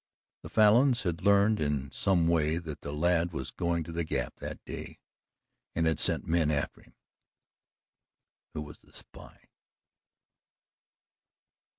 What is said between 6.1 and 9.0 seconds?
men after him. Who was the